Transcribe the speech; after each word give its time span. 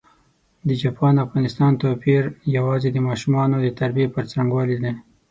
د 0.67 0.69
چاپان 0.81 1.13
او 1.17 1.23
افغانستان 1.27 1.71
توپېر 1.81 2.23
یوازي 2.57 2.89
د 2.93 2.97
ماشومانو 3.07 3.55
د 3.61 3.67
تربیې 3.79 4.07
پر 4.13 4.23
ځرنګوالي 4.31 4.77
دی. 4.83 4.91